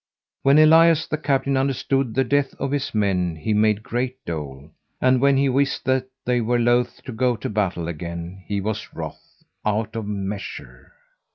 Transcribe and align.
When 0.41 0.57
Elias 0.57 1.05
the 1.05 1.19
captain 1.19 1.55
understood 1.55 2.15
the 2.15 2.23
death 2.23 2.55
of 2.55 2.71
his 2.71 2.95
men 2.95 3.35
he 3.35 3.53
made 3.53 3.83
great 3.83 4.15
dole; 4.25 4.71
and 4.99 5.21
when 5.21 5.37
he 5.37 5.47
wist 5.47 5.85
that 5.85 6.07
they 6.25 6.41
were 6.41 6.57
loath 6.57 7.03
to 7.03 7.11
go 7.11 7.35
to 7.35 7.47
battle 7.51 7.87
again 7.87 8.41
he 8.47 8.61
was 8.61 8.91
wroth 8.95 9.43
out 9.63 9.95
of 9.95 10.07
measure. 10.07 10.91